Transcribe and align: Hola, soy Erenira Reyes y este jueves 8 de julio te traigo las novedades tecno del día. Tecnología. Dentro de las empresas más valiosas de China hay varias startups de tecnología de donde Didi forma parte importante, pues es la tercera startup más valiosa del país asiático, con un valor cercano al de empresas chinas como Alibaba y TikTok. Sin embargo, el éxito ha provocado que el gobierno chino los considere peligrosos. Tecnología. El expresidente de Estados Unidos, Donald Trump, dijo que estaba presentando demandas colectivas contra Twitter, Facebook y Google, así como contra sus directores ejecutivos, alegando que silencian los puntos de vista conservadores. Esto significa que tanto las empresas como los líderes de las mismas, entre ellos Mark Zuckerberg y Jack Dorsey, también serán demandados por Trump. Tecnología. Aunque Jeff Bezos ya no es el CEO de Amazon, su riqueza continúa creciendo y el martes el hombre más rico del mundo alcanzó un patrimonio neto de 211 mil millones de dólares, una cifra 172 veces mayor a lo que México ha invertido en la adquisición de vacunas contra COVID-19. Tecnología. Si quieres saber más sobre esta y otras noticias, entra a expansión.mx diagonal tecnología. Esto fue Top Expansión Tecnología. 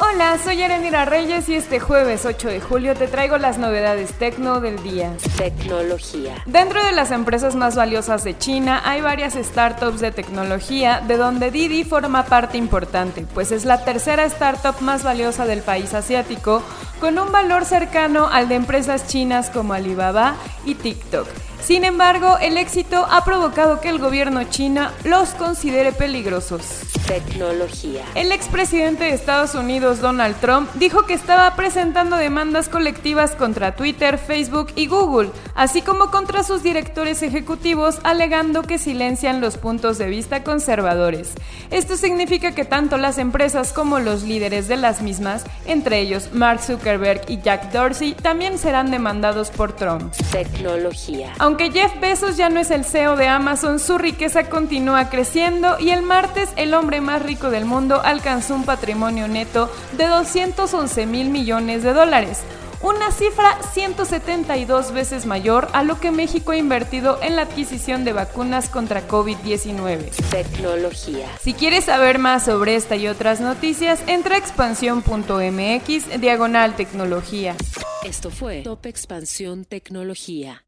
Hola, 0.00 0.38
soy 0.38 0.62
Erenira 0.62 1.04
Reyes 1.06 1.48
y 1.48 1.56
este 1.56 1.80
jueves 1.80 2.24
8 2.24 2.46
de 2.46 2.60
julio 2.60 2.94
te 2.94 3.08
traigo 3.08 3.36
las 3.36 3.58
novedades 3.58 4.12
tecno 4.12 4.60
del 4.60 4.80
día. 4.84 5.16
Tecnología. 5.36 6.36
Dentro 6.46 6.80
de 6.84 6.92
las 6.92 7.10
empresas 7.10 7.56
más 7.56 7.74
valiosas 7.74 8.22
de 8.22 8.38
China 8.38 8.80
hay 8.84 9.00
varias 9.00 9.34
startups 9.34 9.98
de 9.98 10.12
tecnología 10.12 11.00
de 11.00 11.16
donde 11.16 11.50
Didi 11.50 11.82
forma 11.82 12.26
parte 12.26 12.58
importante, 12.58 13.26
pues 13.34 13.50
es 13.50 13.64
la 13.64 13.84
tercera 13.84 14.24
startup 14.26 14.80
más 14.82 15.02
valiosa 15.02 15.46
del 15.46 15.62
país 15.62 15.92
asiático, 15.94 16.62
con 17.00 17.18
un 17.18 17.32
valor 17.32 17.64
cercano 17.64 18.28
al 18.28 18.48
de 18.48 18.54
empresas 18.54 19.08
chinas 19.08 19.50
como 19.50 19.72
Alibaba 19.72 20.36
y 20.64 20.76
TikTok. 20.76 21.26
Sin 21.60 21.84
embargo, 21.84 22.38
el 22.40 22.56
éxito 22.56 23.06
ha 23.10 23.24
provocado 23.24 23.80
que 23.80 23.88
el 23.88 23.98
gobierno 23.98 24.44
chino 24.44 24.88
los 25.04 25.30
considere 25.30 25.92
peligrosos. 25.92 26.62
Tecnología. 27.06 28.02
El 28.14 28.32
expresidente 28.32 29.04
de 29.04 29.14
Estados 29.14 29.54
Unidos, 29.54 30.00
Donald 30.00 30.36
Trump, 30.40 30.68
dijo 30.74 31.06
que 31.06 31.14
estaba 31.14 31.56
presentando 31.56 32.16
demandas 32.16 32.68
colectivas 32.68 33.32
contra 33.32 33.74
Twitter, 33.74 34.18
Facebook 34.18 34.68
y 34.76 34.86
Google, 34.86 35.30
así 35.54 35.82
como 35.82 36.10
contra 36.10 36.42
sus 36.42 36.62
directores 36.62 37.22
ejecutivos, 37.22 37.98
alegando 38.02 38.62
que 38.62 38.78
silencian 38.78 39.40
los 39.40 39.56
puntos 39.56 39.96
de 39.98 40.08
vista 40.08 40.44
conservadores. 40.44 41.32
Esto 41.70 41.96
significa 41.96 42.52
que 42.52 42.64
tanto 42.64 42.98
las 42.98 43.18
empresas 43.18 43.72
como 43.72 44.00
los 44.00 44.22
líderes 44.22 44.68
de 44.68 44.76
las 44.76 45.00
mismas, 45.00 45.44
entre 45.66 46.00
ellos 46.00 46.30
Mark 46.32 46.60
Zuckerberg 46.62 47.22
y 47.28 47.40
Jack 47.40 47.72
Dorsey, 47.72 48.14
también 48.14 48.58
serán 48.58 48.90
demandados 48.90 49.50
por 49.50 49.72
Trump. 49.74 50.12
Tecnología. 50.30 51.32
Aunque 51.48 51.70
Jeff 51.70 51.98
Bezos 51.98 52.36
ya 52.36 52.50
no 52.50 52.60
es 52.60 52.70
el 52.70 52.84
CEO 52.84 53.16
de 53.16 53.26
Amazon, 53.26 53.78
su 53.80 53.96
riqueza 53.96 54.50
continúa 54.50 55.08
creciendo 55.08 55.78
y 55.80 55.92
el 55.92 56.02
martes 56.02 56.50
el 56.56 56.74
hombre 56.74 57.00
más 57.00 57.22
rico 57.22 57.48
del 57.48 57.64
mundo 57.64 58.02
alcanzó 58.04 58.54
un 58.54 58.66
patrimonio 58.66 59.28
neto 59.28 59.72
de 59.96 60.08
211 60.08 61.06
mil 61.06 61.30
millones 61.30 61.82
de 61.82 61.94
dólares, 61.94 62.42
una 62.82 63.10
cifra 63.12 63.56
172 63.72 64.92
veces 64.92 65.24
mayor 65.24 65.68
a 65.72 65.84
lo 65.84 65.98
que 65.98 66.10
México 66.10 66.52
ha 66.52 66.58
invertido 66.58 67.18
en 67.22 67.34
la 67.34 67.42
adquisición 67.42 68.04
de 68.04 68.12
vacunas 68.12 68.68
contra 68.68 69.08
COVID-19. 69.08 70.10
Tecnología. 70.30 71.28
Si 71.40 71.54
quieres 71.54 71.84
saber 71.84 72.18
más 72.18 72.44
sobre 72.44 72.76
esta 72.76 72.96
y 72.96 73.08
otras 73.08 73.40
noticias, 73.40 74.02
entra 74.06 74.34
a 74.34 74.38
expansión.mx 74.38 76.20
diagonal 76.20 76.76
tecnología. 76.76 77.56
Esto 78.04 78.30
fue 78.30 78.60
Top 78.60 78.84
Expansión 78.84 79.64
Tecnología. 79.64 80.67